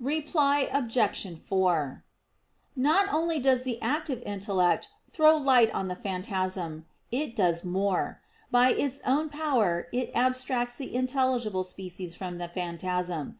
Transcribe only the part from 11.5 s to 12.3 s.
species